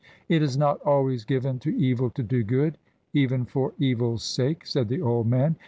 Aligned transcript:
"It 0.27 0.41
is 0.41 0.57
not 0.57 0.81
always 0.83 1.25
given 1.25 1.59
to 1.59 1.77
evil 1.77 2.09
to 2.09 2.23
do 2.23 2.43
good, 2.43 2.79
even 3.13 3.45
for 3.45 3.75
evil's 3.77 4.23
sake," 4.23 4.65
said 4.65 4.87
the 4.87 5.03
old 5.03 5.27
man. 5.27 5.57